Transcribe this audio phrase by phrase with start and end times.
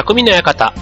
[0.00, 0.72] 匠の館。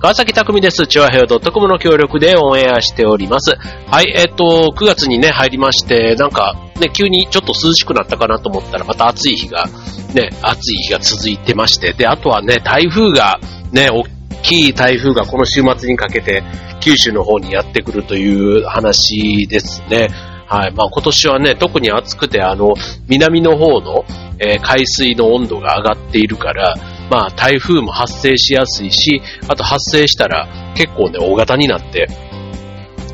[0.00, 0.86] 川崎匠です。
[0.86, 3.56] チュアヘオ .com の協力でオンエアしております。
[3.86, 9.64] はい、えっ、と、9月にね、入りまして、なんか、ね、急にちょっと涼しくなったかなと思ったら、また暑い日が、
[10.12, 13.40] ね、暑い日が続いてまして、で、あとはね、台風が、
[13.72, 14.04] ね、大
[14.42, 16.42] きい台風がこの週末にかけて、
[16.80, 20.08] 九州の方にやってくるという話ですね。
[20.46, 20.72] はい。
[20.74, 22.74] まあ今年はね、特に暑くて、あの、
[23.08, 24.04] 南の方の、
[24.38, 26.74] えー、海水の温度が上がっているから、
[27.10, 32.08] まあ台風も発生しやすいし、あと発生したら結構ね、大型になって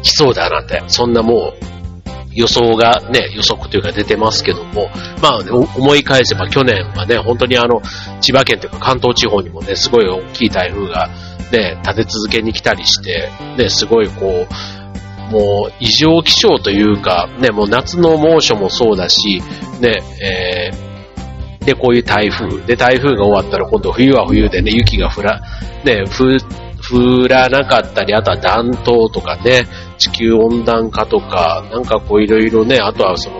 [0.02, 1.70] きそうだなって、そんなもう
[2.32, 4.88] 予想がね、予測というか出てますけども、
[5.20, 7.82] まあ、ね、思い返せば去年はね、本当にあの、
[8.20, 11.08] 千葉県というか関東地方にもね、すごい大きい台風が
[11.50, 19.42] ね、立て続けに来たりして、ね、すごいこう、もう異常気象というか、ね、もう夏の猛暑もそうだし、
[19.80, 20.89] ね、えー、
[21.64, 22.60] で、こういう台風。
[22.62, 25.40] で、台風が終わったら今度冬は冬でね、雪が降ら、
[25.84, 26.38] ね、降
[26.80, 29.66] 降らなかったり、あとは暖冬とかね、
[29.98, 33.38] 地球温暖化とか、なんかこういろいろね、あとはその、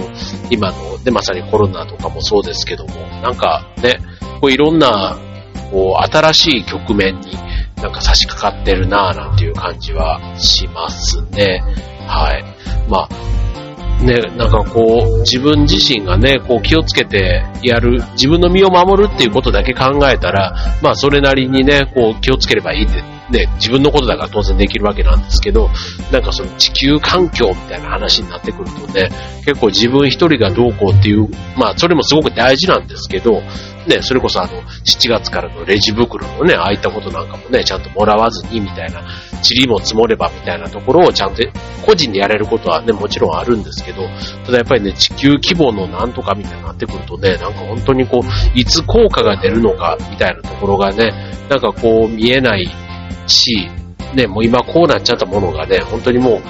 [0.51, 3.99] 今のね、まさにコロナとかもそうですけども、なんかね、
[4.41, 5.17] こういろんな、
[5.71, 7.33] こう、新しい局面に
[7.83, 11.63] なんか差し掛かってるなぁなんていう感じはしますね。
[12.07, 12.45] はい。
[12.89, 13.09] まあ、
[14.03, 25.71] ね、なんかこう、自分自身がね、こう気をつけてやる、自分の身を守るっていうことだけ考えたら、まあそれなりにね、こう気をつければいいってね、自分のことだから当然できるわけなんですけど、
[26.11, 29.09] なんかその地球環境みたいな話になってくるとね、
[29.45, 33.41] 結構自分一人がどうこうっていう、まあそれもすごく大事なんですけど、
[33.87, 39.03] ね、それこそあの、7月からのレジ袋のね、ああいったことなんかもね、ちゃんともらわずにみたいな、
[39.43, 41.43] 塵も積もればみたいなところをちゃんと
[41.87, 44.03] 個人でやれることはね、もちろんあるんですけど、
[44.45, 51.13] ただやっぱりね、地球規模のなんとかみたいになってくるとね、なんか本当にこう、いつ効果が出るのかみたいなところがね、
[51.49, 52.69] なんかこう見えない
[53.31, 53.69] し、
[54.15, 56.41] ね、もう今こうなっちゃったものがね、本当にもう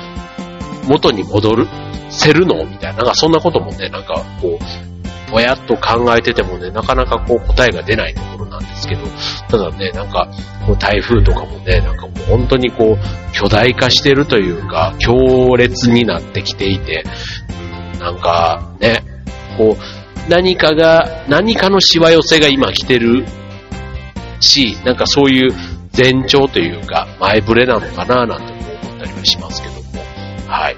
[0.88, 1.66] 元に戻る、
[2.08, 2.64] せるの？
[2.64, 9.02] みたいな、なんかそんなこともね、なんかこう、ぼやっと考えててもね、なかなかこう答えが出ないところなんですけど、
[9.48, 10.28] ただね、なんか、
[10.66, 17.04] こう台風とかもね、なんかもう本当にこう、巨大化してるというか、強烈になってきていて、
[18.00, 19.04] なんかね、
[19.56, 23.24] こう、何かが、何かのしわ寄せが今来てる
[24.40, 25.52] し、なんかそういう
[25.96, 29.80] 前兆というか、前触れなのかななんて思ったりはしますけども。
[30.46, 30.76] はい。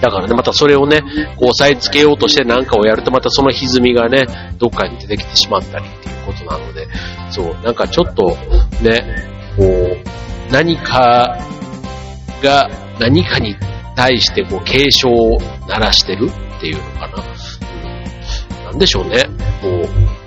[0.00, 1.00] だからね、またそれをね、
[1.38, 4.26] 押さえつけようとして何かをやるとまたその歪みがね、
[4.58, 6.88] どっかに出てきてしまったりっていうことなので、
[7.30, 8.36] そう、なんかちょっと
[8.82, 9.24] ね、
[9.56, 11.38] こう、何か
[12.42, 13.56] が何かに
[13.94, 15.38] 対してこう警鐘を
[15.68, 17.24] 鳴らしてるっていうのかな。
[18.58, 19.24] うん、なんでしょうね。
[19.60, 20.21] こう、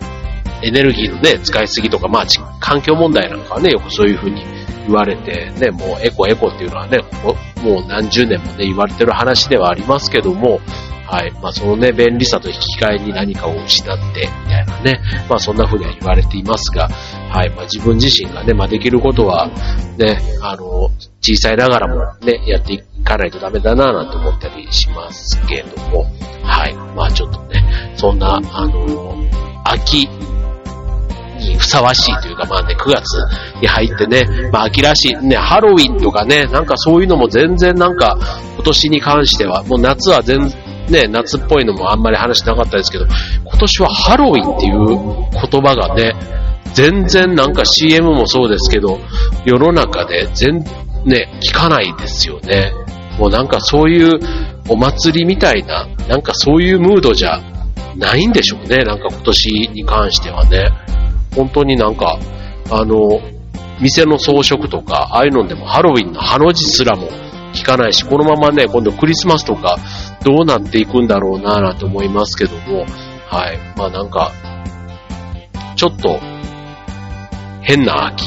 [0.66, 2.26] エネルギーのね、使いすぎとか、まあ、
[2.60, 4.44] 環境問題なんかはね、よくそういうふうに
[4.88, 6.98] 言われて、ね、もうエコエコっていうのはね、
[7.64, 10.60] もう何十年もね、言われてる話ではありますけども、
[11.08, 11.32] はい。
[11.34, 15.00] まあ、そのね、便利さと引き換えに何かを失って、みたいなね。
[15.30, 17.50] まあ、そんな風には言われていますが、はい。
[17.52, 19.50] まあ、自分自身がね、まあ、できることは、
[19.98, 20.90] ね、あの、
[21.22, 26.06] 小さいながらもね、やっていかないとダメだな、なんて思ったりしますけども、
[26.44, 26.74] はい。
[26.96, 29.16] まあ、ちょっとね、そんな、あの、
[29.64, 30.10] 秋
[31.50, 33.06] にふさわしいというか、まあね、9月
[33.62, 38.18] に入ってね、まあ秋らしい、ね、ハロウィンとかね、なんかそういうのも全然なんか、
[38.56, 40.40] 今年に関しては、もう夏は全、
[40.90, 43.06] ね、夏っぽいのもあんまり話なかったですけど、
[43.46, 44.88] 今年はハロウィンっていう
[45.50, 46.14] 言葉がね、
[46.74, 49.00] 全然なんか CM もそうですけど、
[49.46, 50.60] 世の中で全、
[51.06, 52.72] ね、聞かないですよね。
[53.18, 54.20] もうなんかそういう
[54.68, 57.40] お祭りみたいな、なんかそういうムードじゃ
[57.96, 58.84] ないんでしょうね。
[58.84, 60.66] なんか今年に関してはね。
[61.36, 62.18] 本当になんか、
[62.72, 63.22] あの、
[63.82, 67.08] 店の装飾とか、ああいうのでもハロウィンのハの字すらも
[67.54, 69.78] 聞かないし、このままね、今度クリスマスとか
[70.24, 72.86] どうなっていくんだろうなぁなんて思いますけども、
[73.28, 73.60] はい。
[73.78, 74.32] まあなんか、
[75.76, 76.20] ちょっと
[77.62, 78.26] 変な秋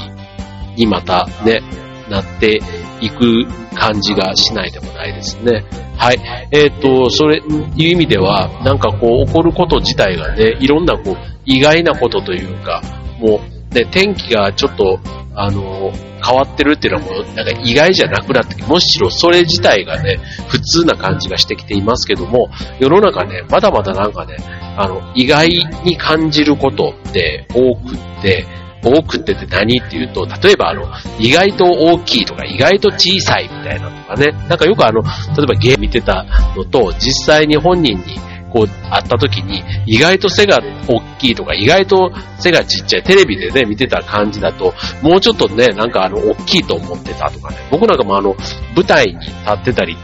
[0.76, 1.62] にまたね、
[2.10, 2.60] なって
[3.00, 5.64] いく感じがしないでもないですね。
[5.96, 6.48] はい。
[6.52, 12.82] えっ、と、それ、いう意味では、なんかこう、起こること自体がね、いろんなこう、意外なことというか、
[13.18, 13.40] も
[13.72, 14.98] う、ね、天気がちょっと、
[15.34, 15.92] あの、
[16.24, 20.18] 変わってるっていうのはもう、なんか意外じゃなくなってきて、むしろそれ自体がね、
[20.48, 22.48] 普通な感じがしてきていますけども、
[22.80, 24.36] 世の中ね、まだまだなんかね、
[24.76, 25.48] あの、意外
[25.84, 28.46] に感じることって多くって、
[28.82, 30.86] 多くってって何っていうと、例えばあの、
[31.18, 35.08] 意外と大きいとか、意外と小さいみたいなとかね、なんかよくあの、例
[35.42, 36.24] えばゲーム見てた
[36.56, 38.04] のと、実際に本人に
[38.52, 48.34] こう、会った時に、意外と背が大きいとか、意外と背がちっちゃい、テレビでね、見てた感じだと、もうちょっとね、なんかあの、大きいと思ってたとかね、僕なんかもあの、
[48.74, 49.96] 舞台に立ってたり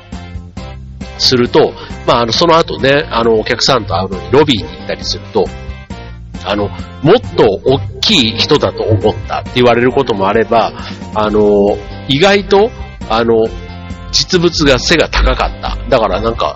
[1.19, 1.73] すると、
[2.06, 5.44] まあ、あの、その後ね、あの、お客さんと会うのにロビーに行ったりすると、
[6.46, 6.69] あの、
[7.02, 10.73] もっと大きい人だと思ったって言われることもあれば、
[11.14, 11.76] あの、
[12.08, 12.70] 意外と、
[13.08, 13.46] あの、
[14.12, 15.76] 実物が背が高かった。
[15.88, 16.55] だからなんか、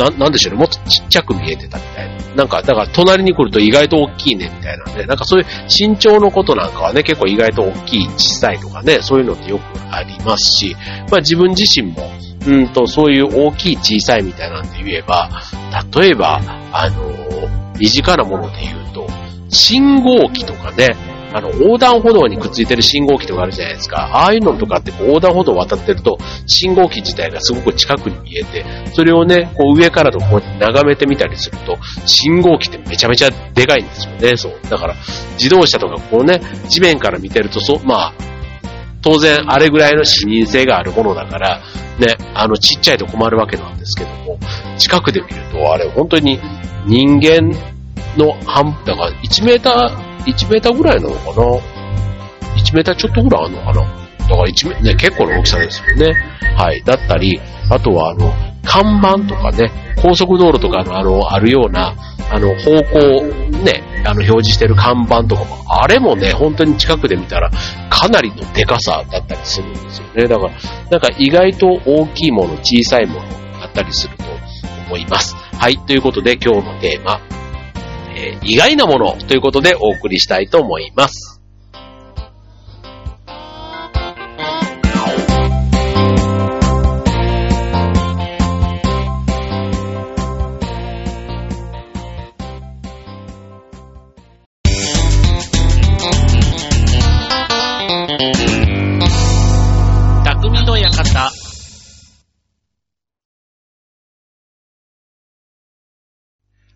[0.00, 2.34] な、なんでしょうね、もっとちっちゃく見えてたみたいな。
[2.34, 9.62] なんか、だから隣に来ると意外と大きいねみたいなんで、なんかそういう身長のことなんかはね、結構意外と大きい、小さいとかね、そういうのってよく
[9.94, 10.76] ありますし、
[11.10, 12.10] まあ自分自身も、
[12.46, 15.28] うんと、そういう大きい小さいみたいなんで言えば、
[15.94, 16.40] 例えば、
[16.72, 17.48] あの
[17.78, 19.06] 身近なもので言うと、
[19.50, 20.96] 信号機とかね、
[21.32, 24.10] あの、横断歩道にくっついてる信号機とかあるじゃないですか。
[24.12, 34.36] ああいうのとかって横断歩道を渡ってると、信号機自体がすごく近くに見えて、それをね、こう上からとこう眺めてみたりすると、信号機ってめちゃめちゃでかいんですよね。
[34.36, 34.58] そう。
[34.68, 34.94] だから、
[35.34, 38.12] 自動車とかこうね、地面から見てると、そう、まあ、
[39.02, 41.60] 当然あれぐらいの視認性があるものだから、
[41.98, 44.38] ね、あのちっちゃいと困るわけなんですけども、
[44.78, 46.38] 近くで見ると、あれ本当に
[46.86, 47.50] 人間
[48.16, 51.32] の半、だから1メーター、1メーターぐらいなのかな
[52.56, 54.00] ?1 メーターちょっとぐらいあるのかな？
[54.30, 56.14] だから1メ、ね、結構な大きさですよね。
[56.56, 56.82] はい。
[56.84, 58.32] だったり、あとはあの、
[58.64, 61.94] 看板とかね、高速道路とかのあの、あるような、
[62.30, 63.26] あの、方向、
[63.64, 67.50] ね、あの、表示してる看板とかも、あれもね、本当に近くで見たら、
[67.88, 70.28] かなりのデカさだったりするんですよね。
[70.28, 70.52] だから、
[70.90, 73.22] なんか意外と大きいもの、小さいもの
[73.62, 74.24] あったりすると
[74.86, 75.34] 思います。
[75.34, 77.20] はい、ということで今日のテーマ、
[78.42, 81.29] 意外なものということでお送りしたいと思います。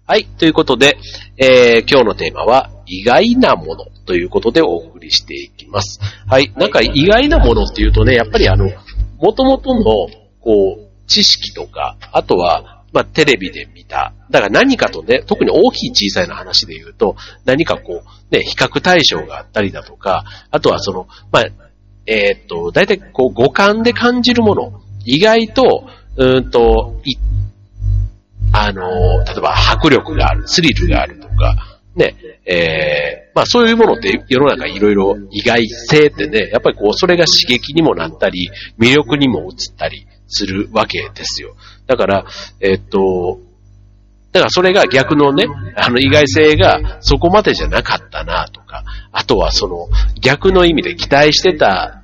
[0.07, 0.27] はい。
[0.27, 0.99] ということで、
[1.39, 5.99] えー、今日のテーマは、意外なものということでお送りしていきます。
[6.27, 6.53] はい。
[6.57, 8.69] なんか意外なものっていうとね、やっぱりあの、
[9.17, 10.09] 元々の、
[10.41, 14.13] こう、知識とか、あとは、まあ、テレビで見た。
[14.29, 17.17] だから何かとね、特に大きい小さいの話で言うと、
[17.47, 21.45] 何かこう、ね、比較対象があったりだとか、あとはその、まあ、
[22.05, 27.01] えー、っと、大体こう、五感で感じるもの、意外と、うんと、
[28.57, 32.15] あの、例えば迫力がある、スリルがあるとか、ね、
[32.47, 41.57] えー、まあそういうものって世の中いろいろ意外性ってね、やっぱりこう、それが刺激にもなったり、魅力にも映ったりするわけですよ。
[41.87, 42.25] だから、
[42.61, 43.41] え、っと、
[44.31, 45.47] だからそれが逆のね、
[45.77, 49.89] あの意外性がそこまでじゃなかったなとか、あとはその
[50.21, 52.04] 逆の意味で期待してた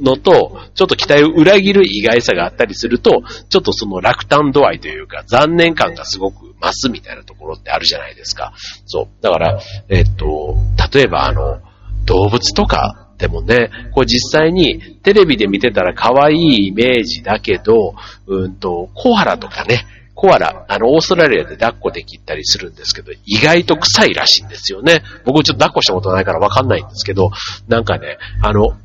[0.00, 8.52] のと、ちょっと期待を裏切る意外さがあったりすると、ちょっとその落胆度合いというか、残念感がすごく増すみたいなところってあるじゃないですか。
[8.86, 9.22] そう。
[9.22, 10.56] だから、えっと、
[10.92, 11.60] 例えばあの、
[12.06, 17.94] 動物とかでもね、こう実際にテレビで見てたら可愛いイメージだけど、
[18.26, 19.84] うんと、コアラとかね、
[20.20, 25.02] コアラ、あの、オーストラリアで抱っこできたりするんですけど、意外と臭いらしいんですよね。
[25.24, 27.30] 僕ちょっと抱っこしたことないからわかんないんですけど、
[27.68, 28.76] なんかね、あの、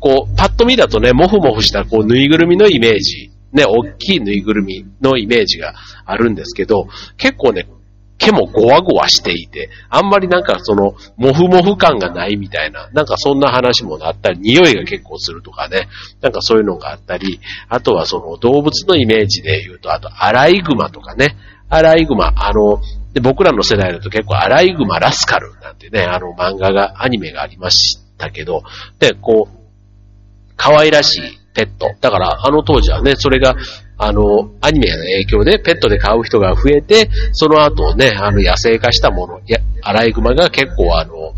[0.00, 5.74] こう、パッと見だとね、もふもふした、こう、ぬいぐるみのイメージ、ね、大きいぬいぐるみのイメージが
[6.06, 7.66] あるんですけど、結構ね、
[8.18, 15.88] 毛もゴワゴワしていて、あんまりなんかその、もふもふ感がないみたいな、なんかそんな話もあったり、匂いが結構するとかね、
[16.20, 21.36] なんかそういうのがあったり、あとはその動物のイメージで言うと、あとアライグマとかね、
[21.70, 22.80] アライグマ、あの、
[23.14, 28.62] で僕らの世代だと結構アライグマラスカルなんてね、あの漫画が、アニメがありましたけど、
[28.98, 29.58] で、こう、
[30.56, 31.20] 可愛らしい
[31.54, 31.94] ペット。
[32.00, 33.54] だから、あの当時はね、それが、
[33.98, 41.34] あの、アニメの影響でペットで飼う人が増えて、その後ね、あの野生化したもの、や、アライグマが結構あの、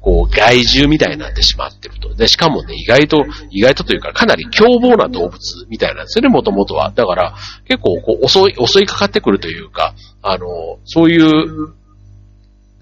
[0.00, 2.14] こう、害獣みたいになってしまってると。
[2.14, 6.92] で、しかもね、意外と、意外とというか、かなり凶暴な動物みたいなんですよね、もともとは。
[6.94, 7.34] だから、
[7.66, 10.46] 結構、こう、襲い、襲いかかってくるというか、あの、
[10.84, 11.74] そういう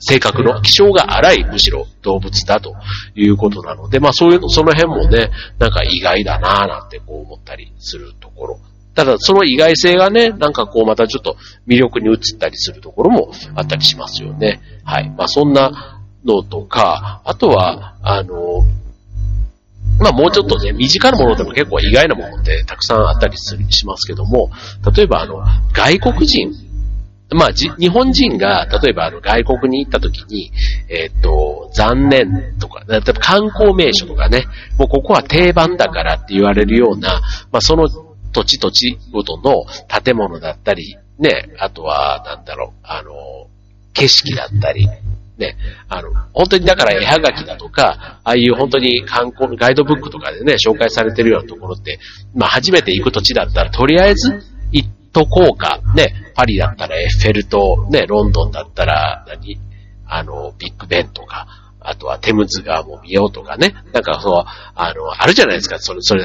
[0.00, 2.74] 性格の気性が荒い、むしろ動物だと
[3.14, 8.60] いうことなので、まあそういう、その辺もね、なんか意外だなぁなんてこう思ったりするところ。
[8.94, 11.36] ただその意外性がね、なんかこうまたちょっと
[11.66, 14.60] 魅力に移ったりするところもあったりしますよね。
[14.84, 15.10] はい。
[15.10, 18.64] まあそんなのとか、あとは、あの、
[19.98, 24.50] まあもうちょっとね、身近なものでも結構意外なものってたくさんあったりするしますけども、
[24.94, 26.52] 例えばあの、外国人
[27.30, 30.52] まあ、じ、日本人が、例えばあの外国に行った時に、
[30.88, 34.44] えっ、と、残念とか、例えば観光名所とかね、
[34.78, 37.88] もうここは定番だからって言われるような、まあその
[38.34, 39.64] 土地土地ごとの
[40.02, 43.12] 建物だったり、ね、あとは、なんだろう、あの、
[43.94, 44.88] 景色だったり、
[45.38, 45.56] ね、
[45.88, 51.98] あの、本当にだから絵はがきだとか、ああいう本当に観光の、ガイドブックとかでね、紹介されてるようなところって、
[52.34, 59.58] まあ初めて行く土地だったら、とりあえず行っとこうか、ね、パリだったらエッフェル塔、ね、ロンドンだったら、何
[60.06, 61.46] あの、ビッグベンとか、
[61.80, 66.24] あとはテムズ川も見ようとかね、なんかそう、あの、あるじゃないですか、それ、それ、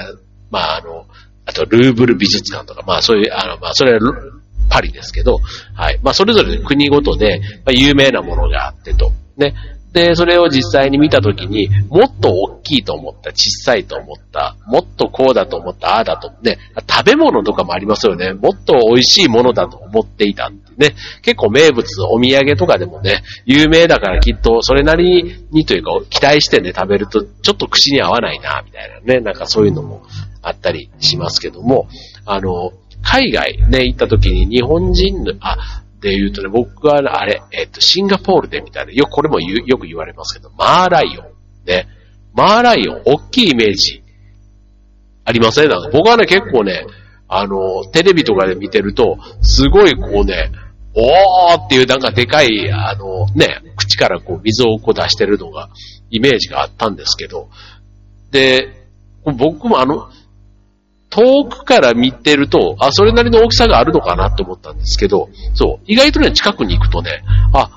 [0.52, 1.06] まああの、
[1.50, 4.00] あとルーブル美術館とか、まあそういう、あの、まあそれは
[4.70, 5.40] パリですけど、
[5.74, 6.00] はい。
[6.04, 9.56] まあそれぞれ国ごとで、まあ、有名なものがあってと、ね。
[9.94, 18.34] で、それを実際に見たときに、もっと大きいと思った、小さいと思った、もっとこうだと思った、ああだと、ね、食べ物とかもありますよね。
[18.34, 20.96] もっと美味しいものだと思っていたってね。
[21.24, 29.22] 結構名物、お土産とかでもね、有名だからきっとそれなりにというか、期待してね、食べるとちょっと口に合わないな、みたいなね。
[29.22, 30.04] なんかそういうのも
[30.44, 31.88] あったりしますけども、
[32.26, 35.58] あの、海外ね、行った時に日本人の、あ、
[36.02, 41.26] で言うとね、僕はあれ、えっ、と、シンガポールでみたいな、よく、これもよく言われますけど、マーライオン。
[41.66, 41.88] ね。
[42.34, 44.04] マーライオン、大きいイメージ、
[45.26, 45.70] ありません？
[45.70, 46.86] なんか僕はね、結構ね、
[47.28, 50.52] あの、テレビとかで見てると、すごいこうね、
[50.96, 55.70] おーっていうなんかでかい、あの、ね、口からこう水をこう出してるのが、
[56.10, 57.50] イメージがあったんですけど、
[58.32, 58.88] で、
[59.24, 60.10] 僕もあの、
[61.10, 67.24] 遠くから見てると、あ、それなりの大きさがあるのかなって思ったんですけど、そう、意外とね、近くに行くとね、
[67.54, 67.70] あ、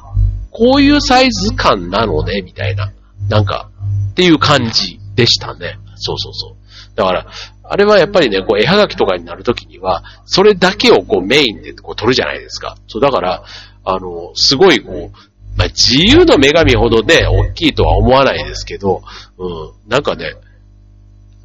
[0.51, 2.93] こういうサイズ感なのね、みたいな、
[3.29, 3.71] なんか、
[4.11, 5.79] っていう感じでしたね。
[5.97, 6.57] そうそうそう。
[6.95, 7.27] だから、
[7.62, 12.77] あれはやっぱりね、こう、絵はがきとかになるときには、それだけをこう、メインでこう、撮るじゃないですか。
[12.87, 13.45] そう、だから、
[13.85, 15.17] あの、すごいこう、
[15.57, 19.03] まあ、自由の女神ほどね、大きいとは思わないですけど、
[19.39, 20.35] うん、なんかね、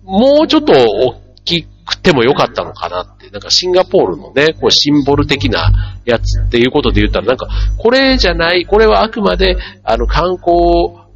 [0.03, 5.71] もうちょっと大きくてもよかったのかなって、なんかシンガポールのね、こうシンボル的な
[6.05, 11.07] やつっていうことで言ったら、なんか、これじゃない、これはあくまで、あの、観光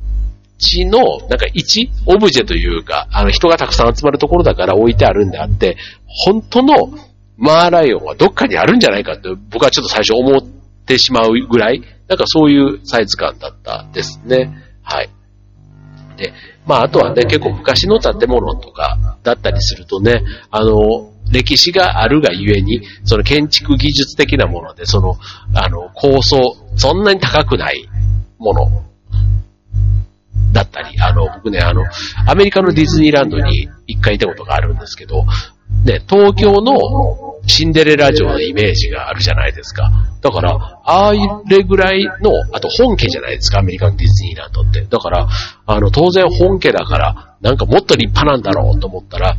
[0.57, 6.75] 地の、なんか一、オブジェというか、あの、人がたくさん集まるところだから置いてあるんであって、本当の
[7.37, 10.41] マーライオンはどっかにあるんじゃないかって、僕はちょっと最初思っ
[10.85, 14.51] てしまうぐらい、なんかそういうサイズ感だったですね。
[14.83, 15.09] はい。
[16.17, 16.33] で、
[16.65, 25.17] まあ、あとはね、結構昔の建物とかだったりするとね、あの、歴史があるがゆえに、その建築技術的なもので、その、
[25.55, 27.87] あの、構想、そんなに高くない
[28.37, 28.83] もの
[30.51, 31.83] だったり、あの、僕ね、あの、
[32.27, 35.25] アメリカのディズニーランドに一回行ったことがあるんですけど、
[35.85, 39.89] ね、東京のシンデレラ城のイメージがあるじゃないですか。
[40.21, 44.81] だから、ああいれぐらいの、あと本家じゃないですか、アメリカのディズニーランドって。
[44.81, 45.27] だから、
[45.65, 49.35] あの、当然本家だから、なんかもっと立派なんだろうと思ったら、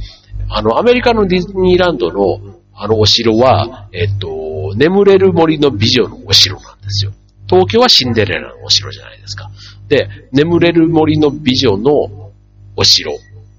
[0.49, 7.13] あの、アメリカのディズニーランドの、あのお城は、えっと、眠れる森の美女のお城なんですよ。
[7.49, 9.51] 東京はシンデレラのお城じゃないですか。
[9.89, 12.33] で、眠れる森の美女の
[12.77, 13.13] お城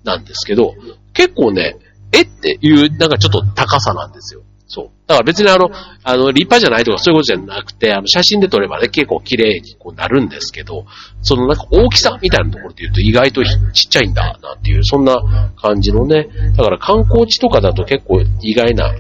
[0.03, 0.74] なんですけど、
[1.13, 1.75] 結構ね、
[2.13, 2.22] え？
[2.22, 4.41] っていう、なんかちょっと高さなんですよ。
[4.67, 4.86] そう。
[5.08, 5.70] だから別にあの、
[6.03, 10.86] あの、立派じゃないとかそういうことじゃなくて、あの、写真で撮ればね、結構綺麗にこうなるんですけど、
[11.22, 18.93] そのなんか大きさみたいなところで言うと意外とちっちゃいんだ、なんていう、そんな感じのね、だから観光地とかだと結構意外な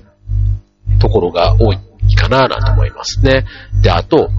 [0.99, 1.77] ところが多い
[2.15, 3.45] かな、なんて思いますね。
[3.81, 4.29] で、あと、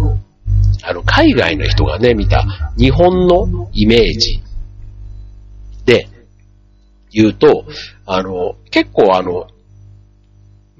[0.85, 2.45] あの、海外の人がね、見た
[2.77, 4.45] 日本のイメージで
[7.15, 7.65] 言うと、
[8.07, 9.47] あの、結構あの、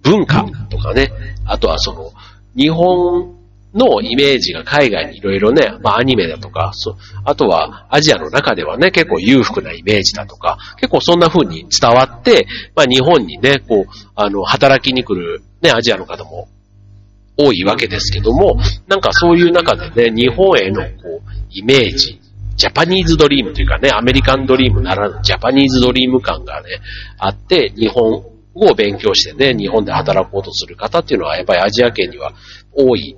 [0.03, 1.11] 文化とかね、
[1.47, 2.13] あとはその、
[2.57, 3.35] 日本
[3.75, 16.49] のイメージが海外にいろいろね、まあアニメだとか、そあとはアジアの中ではね、結構裕福なイメージだとか、結構そんな風に伝わって、まあ日本にね、こう、あの、働きに来るね、アジアの方も
[17.37, 22.21] 多いわけですけども、なんかそういう中でね、日本へのこう、イメージ、
[22.57, 26.81] ジャパニーズドリームというかね、アメリカンドリームならぬジャパニーズドリーム感がね、
[27.19, 28.23] あって、日本
[28.55, 32.33] 語を勉強してね、日本で働こうとする方っていうのはやっぱりアジア圏には
[32.73, 33.17] 多い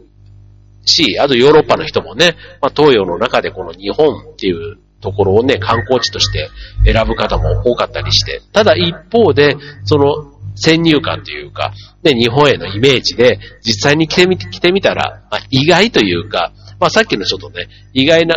[0.85, 6.49] し、あとヨーロッパの人もね、まあ、東洋の中でこの日本っていうところをね、観光地として
[6.85, 18.37] 選ぶ方も多かったりして、ただ一方で、その先入観というか、ね、日本へのイメージで、実際に来てみ、来てみたら、まあ、意外というか、まあさっきのちょっとね、意外な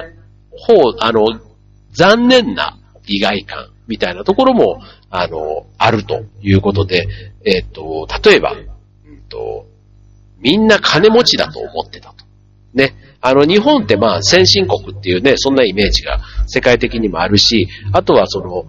[0.52, 1.40] 方、あの、
[1.92, 2.78] 残念な
[3.08, 7.08] 意外感みたいなところも、あの、あるということで、
[7.46, 9.66] えっ、と、例えば、うんと、
[10.40, 12.26] みんな金持ちだと思ってたと。
[12.74, 12.96] ね。
[13.22, 18.66] あの、日本ってまあ先進国っていうね、そんなイメージが世界的にもあるし、あとはその、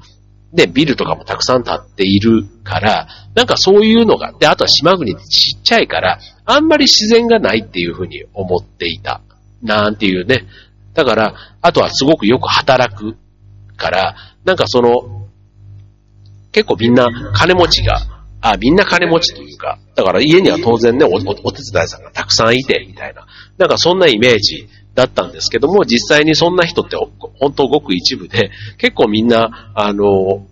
[0.53, 3.07] ね、ビルとかもたくさん建っているから、
[3.37, 9.21] なんかそういうのが、で、あとは島国ってちっちゃいから、あんまり自然がないっていうふうに思っていた。
[9.63, 10.47] なんていうね。
[10.95, 13.17] だから、あとはすごくよく働く
[13.77, 15.29] から、なんかその、
[16.53, 18.01] 結構みんな金持ちが、
[18.41, 23.27] あ、みんな金持ちというか、だから家には当然ねお、お手伝いさんがたくさんいて、みたいな。
[23.59, 26.97] なんかそんなイメージだったんですけども、実際にそんな人って
[27.39, 30.47] 本当ごく一部で、結構みんな、あの、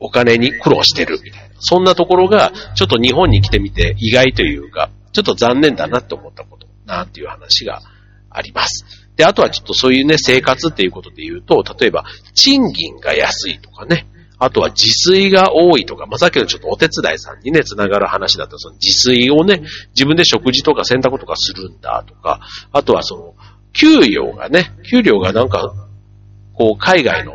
[0.00, 1.54] お金に苦労してるみたいな。
[1.60, 7.80] そんなところが、ちょっと日本に来てみて意外というか、ちょっと残念だなって思ったこと、なんていう話が
[8.30, 8.84] あります。
[9.16, 12.04] で、あとはちょっとそういうね、生活っていうことで言うと、例えば、
[12.34, 14.06] 賃金が安いとかね、
[14.38, 22.40] あとは自炊が多いとか、まあ、さっきのちょっとお手伝いさんにね、つながる話だったその自炊をね、自分で食事とか洗濯とかするんだとか、
[22.72, 23.34] あとはその、
[23.72, 25.72] 給料がね、給料がなんか、
[26.52, 27.34] こう、海外の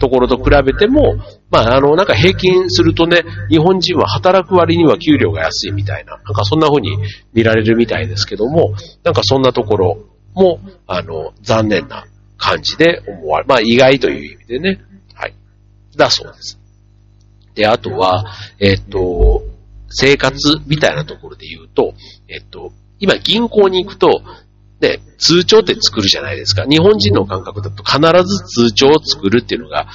[0.00, 1.16] ところと比べても、
[1.50, 6.96] まあ、あの、なんか平均するとね、日本人は働く割には給料が安いみたいな、なんかそんな風に
[7.32, 12.06] 見られるみたいですけども、なんかそんなところも、あの、残念な
[12.36, 14.80] 感じで思われ、まあ意外という意味でね、
[15.14, 15.34] はい。
[15.96, 16.58] だそうです。
[17.54, 18.24] で、あとは、
[18.58, 19.42] えっと、
[19.90, 21.94] 生活みたいなところで言うと、
[22.28, 24.22] えっと、今銀行に行くと、
[24.80, 26.64] ね、通帳って作るじゃないですか。
[26.64, 29.88] 日本人の感覚だと必ず通帳を作るっていうのが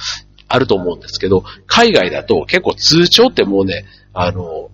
[0.48, 4.70] あると思うんですけど、海外だと結構通帳ってもうね、あの、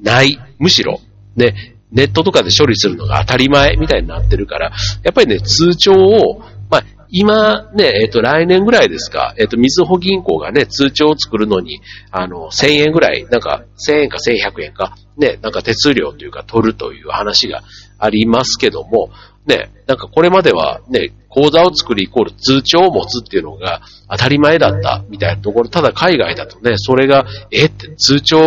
[0.00, 0.38] ない。
[0.58, 1.00] むしろ、
[1.36, 4.72] ね、ネットとかで処理するのが当たり前みたいになってるから、
[5.02, 6.84] やっぱりね、通帳を、まあ、
[7.14, 17.62] 今ね、えっ、と、来年ぐらいですか、えっ、と、みずほ銀行がね、通帳を作るのに、あの、1000円ぐらい、なんか、1000円か1100円か、ね、なんか手数料というか取るという話が
[17.98, 19.10] ありますけども、
[19.46, 28.38] ね、なんかこれまではね、口座を作るイコール通帳を持つっていうのが当たり前だったみたいなところ、ただ海外だとね、それが、えって通帳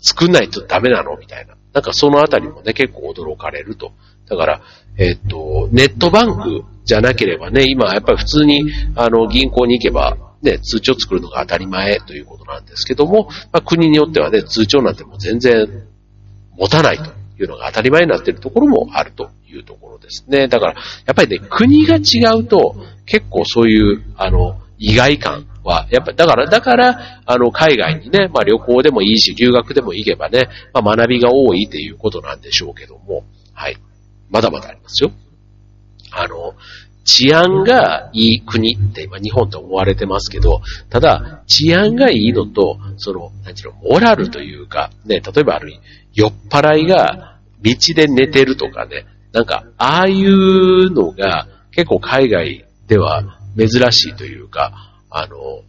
[0.00, 1.54] 作んないとダメなのみたいな。
[1.78, 3.92] なんかそのあたりもね、結構驚かれると。
[4.28, 4.60] だから、
[4.96, 8.64] えっ、と、ネットバンクじゃなければね、今やっぱり普通に、
[8.96, 15.84] あの、銀行に行けば、ね、通帳作るのが当たり前ということなんですけども、まあ、国によってはね、通帳なんてもう全然
[16.56, 17.04] 持たないと
[17.40, 20.48] いうのが当たり前になっているところもあるというところですね。
[20.48, 22.74] だから、やっぱりね、国が違うと、
[23.06, 33.76] 結構そういう、あの、意外感は、やっぱ、だから、だから、あの、海外にね、まあ旅行でもいいし、留学でも行けばね、まあ学びが多いっていうことなんでしょうけども、はい。
[34.30, 35.12] まだまだありますよ。
[36.10, 36.54] あの、
[37.04, 45.72] 治安がいい国って今日本と思われてますけど、ただ、治安がいいのと、その、なんていうの、モラルというか、ね、例えばある
[46.14, 55.62] 酔っ払いが道で寝てるとかね、なんか、ああいうのが結構海外では珍しいというか、あの、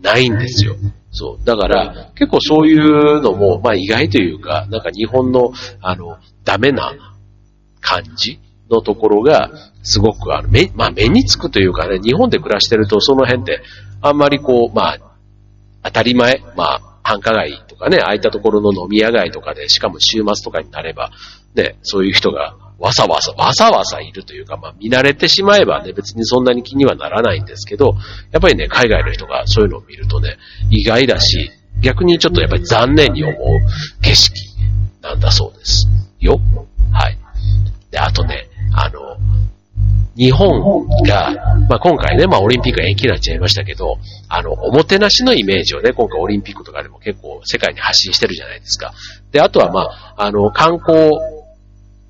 [0.00, 0.76] ないんですよ。
[1.10, 1.44] そう。
[1.44, 6.92] だから、結構そういうのも、まあ意外というか、なんか日本の、あの、ダメな
[7.80, 8.38] 感じ
[8.70, 9.50] のところが、
[9.82, 13.62] すごく、あの、目、まあ目につくというかね、日本で暮らしてるとその辺って、
[14.02, 14.98] あんまりこう、まあ、
[15.84, 21.12] 当たり前、まあ、繁華街とかね、ああいったところの飲み屋街とかで、しかも週末とかになれば、
[21.54, 27.94] ね、そういう人がわさわさ、わさわさいるというか、まあ見慣れてしまえばね、別にそんなに気にはならないんですけど、
[28.32, 30.36] やっぱりね、海外の人がそういうのを見るとね、
[30.70, 33.36] 意外だし、逆にちょっとやっぱり残念に思う
[34.02, 34.34] 景色
[35.02, 35.86] なんだそうです。
[36.20, 36.40] よ。
[36.92, 37.18] はい。
[37.90, 39.00] で、あとね、あの、
[40.16, 41.32] 日本が、
[41.68, 48.94] まあ、今回ね、まあ、オリンピック延期になっちゃいましたけど、あの、おもてなしのイメージをね、今回オリンピックとかでも結構世界に発信してるじゃないですか。
[49.30, 51.10] で、あとはまあ、あの、観光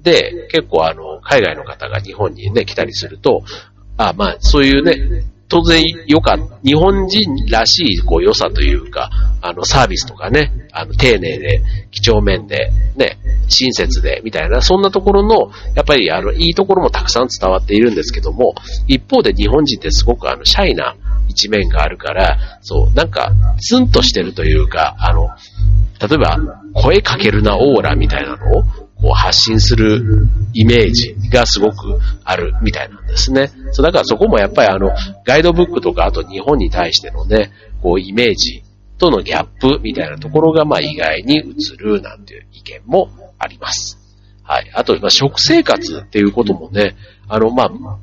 [0.06, 3.42] で、結構あの、海外の方が日本にね、来たりすると、
[3.96, 9.10] あまあ、そういうね、当然よかった、日本人らしいこう良さというか、
[9.42, 18.54] あのサービスとかね、あの丁寧で、几帳面で、ね、親切で、みたいな、そんなところの、やっぱりあの、いいところもたくさん伝わっているんですけども、
[18.86, 20.94] 一方で日本人ってすごくあの、シャイな
[21.28, 25.30] 一面があるから、そう、なんか、ツンとしてるというか、あの、
[26.00, 26.38] 例えば、
[26.74, 33.50] 声かけるなオーラみたいなのを、こう発信するイメージがすごくあるみたいなんですね。
[33.72, 34.90] そう、だからそこもやっぱりあの、
[35.24, 38.62] ガイドブックとか、あと日本に対してのね、こうイメージ
[38.98, 41.42] とのギャップみたいなところがまあ意外に映
[41.78, 43.98] るなんていう意見もあります。
[44.42, 44.70] はい。
[44.74, 46.96] あと、まあ、食生活っていうこともね、
[47.28, 47.98] あの、まあ、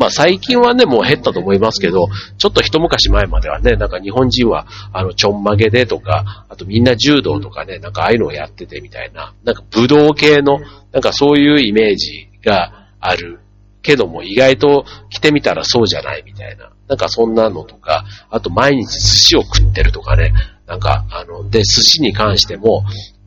[0.00, 2.08] まあ最近はね、もう減ったと思いますけど、
[2.38, 10.58] ちょっと一昔前まではね、なんか日本人は、あの、ちょんまげでとか、あとみんな柔道とかね、なんかああいうのをやっててみたいな、なんか武道系の、
[10.90, 13.40] なんかそういうイメージがある
[13.82, 20.32] けども、意外と着てみたらそうじゃないみたいな、なんかそんなのとか、あと毎日寿司を食ってるとかね、
[20.66, 22.84] なんか、あの、で、寿司に関しても、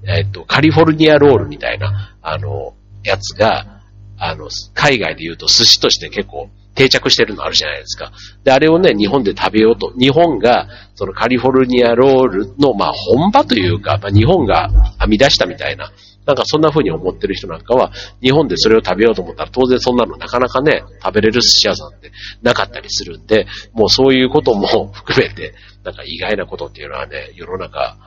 [0.07, 3.81] えっと、カリフォルニアロールみたいな、あの、やつが、
[4.17, 8.11] あの、海外で言うと寿司として結構定着してるのあるじゃないですか。
[8.43, 15.91] で、あれをね、日本で食べようと、日本が、そのカリフォルニアロールの、まあ本場というか、まあ日本が編み出したみたいな、
[16.25, 27.97] なんかそんな風に思ってる人なんかは、日本でそれを食べようと思ったら当然そんなのなかなかね、食べれる寿司屋さんってなかったりするんで、もうそういうことも 含めて、なんか意外なことっていうのはね、世の中、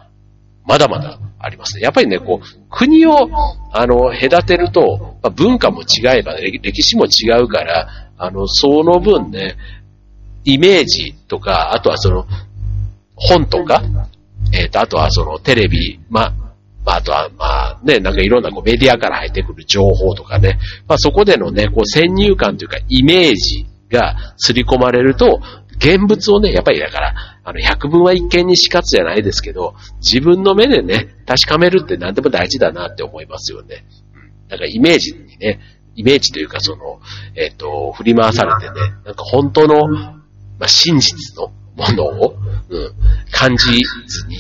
[0.67, 1.83] まだまだありますね。
[1.83, 3.29] やっぱりね、こう、国を、
[3.73, 9.57] あの、隔てると、まあ、文化も違えば、歴史も違うから、あの、その分ね、
[10.45, 12.27] イメージとか、あとはその、
[13.15, 13.83] 本とか、
[14.53, 16.33] えっ、ー、と、あとはそのテレビ、ま、
[16.85, 25.41] まあ、あとは、まあね、なんかいろんなこうメディアから入ってくる情報とかね、まあそこでのね、こう先入観というかイメージが刷り込まれると、
[25.79, 33.85] 現物をね、やっぱりだから、あの、百分は一見にしかつじゃないですけど、自分の目でね、確かめるって何でも大事だなって思いますよね。
[34.15, 34.49] うん。
[34.49, 35.61] だからイメージにね、
[35.95, 37.01] イメージというかその、
[37.35, 40.17] えっ、ー、と、振り回されてね、なんか本当の、ま
[40.61, 42.37] あ、真実のものを、
[42.69, 42.95] うん、
[43.31, 43.67] 感じ
[44.07, 44.37] ずに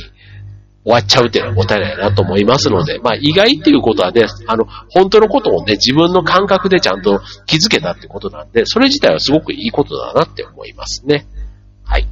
[0.86, 11.26] 終わっちゃうっていうのはもったいないなと思いますので、まあ意外っていうことはね、あの、本当のことをね、自分の感覚でちゃんと気づけたってことなんで、それ自体はすごくいいことだなって思いますね。
[11.82, 12.06] はい。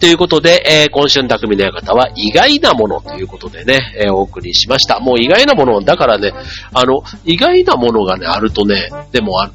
[0.00, 5.00] ということで、えー、今週の匠の館は意外なものということでね、えー、お送りしました。
[5.00, 6.32] もう意外なもの、だからね、
[6.72, 9.50] あの、意外なものがね、あるとね、でもあ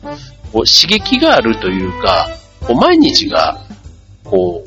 [0.53, 2.27] こう刺激があるというか、
[2.61, 3.57] こう毎日が、
[4.23, 4.63] こ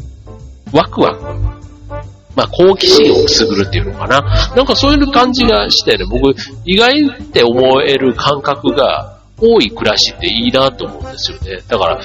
[0.73, 1.23] う、ワクワク。
[2.35, 4.21] まあ、好奇心をくすぐるっていうのかな。
[4.55, 6.35] なんかそういう感じがしてね、僕、
[6.67, 11.63] 意外って思える感覚が多い暮らしっていいなと思うんですよね。
[11.67, 12.01] だから、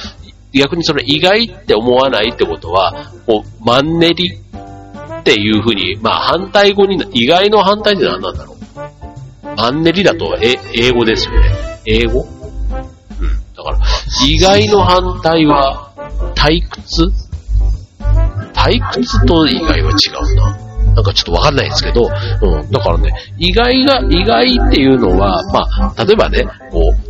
[0.53, 4.37] 逆にその意外って思わないってことは、こう、マンネリ
[5.19, 9.55] っていうふうに、まあ反対語に、意外の反対って何なんだろう。
[9.55, 11.51] マンネリだと、え、英語ですよね。
[11.85, 12.21] 英語？
[12.21, 12.27] うん。
[13.55, 13.79] だから、
[14.27, 15.91] 意外の反対は、
[16.35, 17.11] 退屈？
[18.53, 19.93] 退屈と意外は違
[20.33, 20.57] うな。
[20.93, 22.09] なんかちょっとわかんないですけど、
[22.41, 22.71] うん。
[22.71, 27.00] だからね、意外が、意外っていうのは、まあ、例えばね、こう、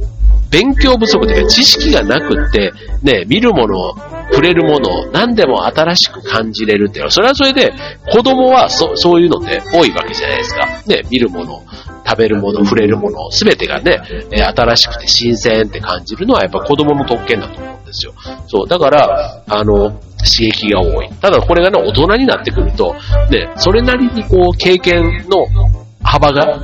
[0.52, 3.96] 勉強不足というか知識がなくって、ね、見るもの、
[4.32, 7.74] 触れるものを、何でも新しく感じれるっていうのは、それはそれで、
[8.12, 10.68] 子供はそそういうのって多いわけじゃないですか。
[10.88, 11.64] ね、見るもの、
[12.06, 18.14] 食べるもの、触れるもの、すべてがね、新しくて新鮮って感じるのはやっぱ子供の特権だと思うんですよ。
[18.48, 21.10] そう、だから、あの、刺激が多い。
[21.22, 22.96] ただこれがね、大人になってくると、
[23.30, 25.48] ね、それなりにこう、経験の
[26.04, 26.60] 幅が、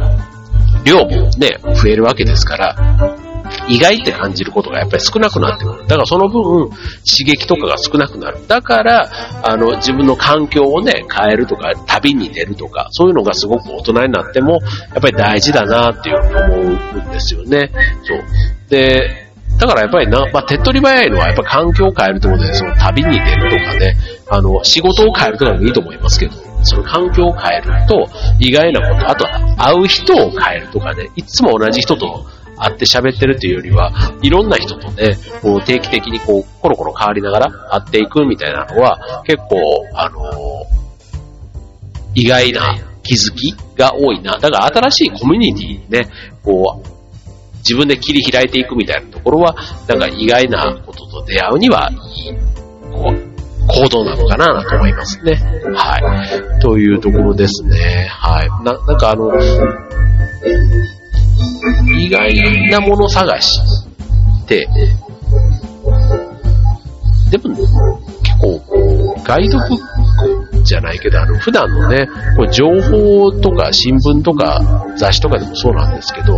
[0.83, 2.75] 量もね、増えるわけですから、
[3.67, 5.81] 意外って感じることがやっぱり少なくなってくる。
[5.87, 8.39] だからその分、刺激とかが少なくなる。
[8.47, 9.09] だから、
[9.43, 14.59] あの、自分の環境をね、変えるとか、旅に出るとか、そういうのがすごく大人になっても、や
[14.99, 16.55] っぱり大事だなっていうふうに思
[17.03, 17.71] うんですよね。
[18.03, 18.23] そう。
[18.69, 19.27] で、
[19.59, 23.97] だからやっぱりな、まあ、手っ取り早いのはやっぱ環境を変えるってことで、その旅に出るとかね、
[24.29, 28.07] あの、仕事を変えるとかもいいと思いますけど、その環境を変えると、
[28.39, 32.25] 意外なこと、あとは会う人を変えるとかね、いつも同じ人と
[32.57, 33.91] 会って喋ってるっていうよりは、
[34.21, 39.57] いろんな人とね、こう定期的にこう、コロコロ変わりながら会っていくみたいなのは、結構、
[39.93, 40.35] あのー、
[42.15, 44.37] 意外な気づきが多いな。
[44.37, 46.09] だから新しいコミュニティにね、
[46.43, 46.97] こう、
[47.59, 49.55] 自分で切り開いていくみたいなところは、
[49.87, 52.33] なんか意外なことと出会うには、いい、
[52.91, 53.27] こう、
[53.67, 55.35] 行動なのかなと思いますね。
[55.75, 56.59] はい。
[56.61, 58.07] というところですね。
[58.09, 58.49] はい。
[58.63, 59.29] な、なんかあの、
[61.97, 63.59] 意外なもの探し
[64.43, 64.67] って、
[67.29, 67.55] でも、
[68.23, 76.33] 結構こう、ガイドブックじゃないけど、あの、普段のね、こう情報とか新聞とか雑誌とかでもそうなんですけど、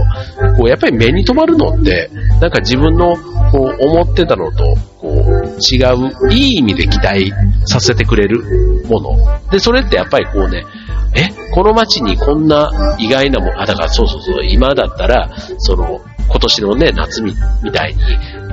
[0.57, 2.09] こう、やっぱり目に留まるのって、
[2.41, 3.15] なんか自分の、
[3.51, 4.63] こう、思ってたのと、
[4.99, 7.31] こう、違う、いい意味で期待
[7.65, 9.49] させてくれるもの。
[9.51, 10.65] で、それってやっぱりこうね、
[11.15, 18.01] え、この街にこんな意外なもん、あ、だからそうそうそう、今だったら、その、今年のね、夏みみたいに、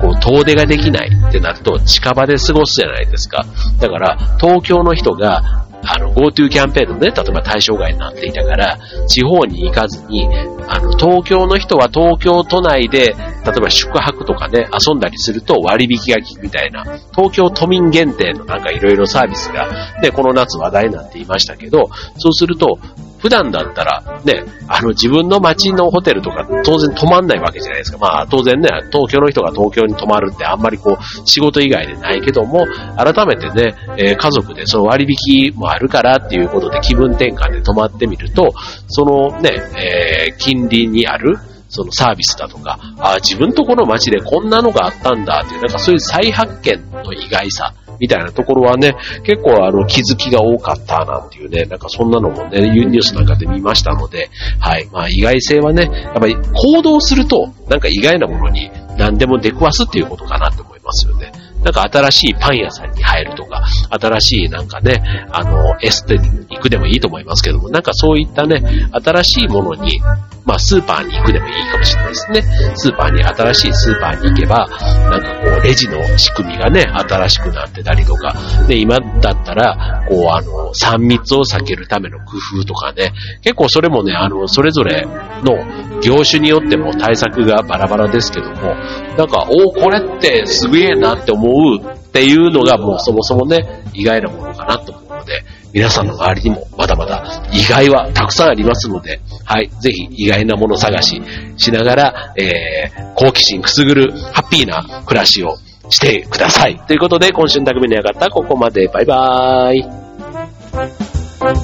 [0.01, 3.45] こう、遠出ができないってなると、近場で過ごすじゃないですか。
[3.79, 10.27] だから、東京の人が、あの、GoTo キャンペーンのね、例えば対象外になっていたから、地方に行かずに、
[10.67, 16.83] あの、東京の人は東京都内で、例えば宿泊とかね、遊んだりすると割引が効くみたいな、
[17.15, 19.69] 東京都民限定のなんかいろいろサービスが、
[20.01, 22.79] で、この夏話題になっていましたけど、そうすると、
[23.27, 27.97] 普段だったら、ね、あの自分の街のホテルとか当然泊まんないわけじゃないですか。
[27.97, 38.53] まあ当然ね、東京の人が東京に泊まるってあんまりこう仕事以外でないけども、改めてね、えー、家族でその割引もあるからっていうことで気分転換で泊まってみると、
[38.87, 41.35] そのね、えー、近隣にある
[41.67, 54.29] そのサービスだとか、あ自分とこの街でこんなのがあったんだっていう、なんかそういう再発見の意外さみたいなところはね、結構あの気づきが多かったなんていうね、なんかそんなのもね、ニュースなんかで見ましたので、
[54.59, 54.87] はい。
[54.91, 61.31] まあ意外性はね、やっぱり行動すると、なんか意外なものに何でも出くわすっていうことかなって思いますよね。
[61.63, 69.99] なんか新しいパン屋さんに入るとか、新しいなんかね、あの、エステに行くでもいいと思いますけども、なんかそういったね、新しいものに、
[70.47, 72.41] まあスーパーに行くでもいいかもしれないですね。
[72.75, 74.65] スーパーに、新しいスーパーに行けば、
[75.11, 78.33] なんかこう、レジの仕組みがね、新しくなってたりとか、
[78.65, 85.05] で、今だったら、こう、あの、3密を避けるための工夫とかね、結構それもね、あの、それぞれ
[85.43, 88.73] の業種によっても対策がバラバラですけども、
[89.17, 95.43] なんか、おこれってすげえなって思うっていうのがもうそもそもね、意外なものかなと思うので、
[95.77, 101.21] 皆さんの周りにもまだまだ意外はたくさんありますので、はい、ぜひ意外なもの探し
[101.55, 105.55] しながら、えー、好奇心くすぐるハッピーな暮らしを
[105.91, 106.79] してください。
[106.87, 108.87] ということで、今週の匠った、ここまで。
[108.87, 109.75] バイバー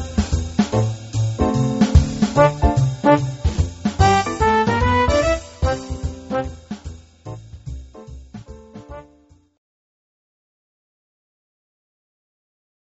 [0.10, 0.13] イ。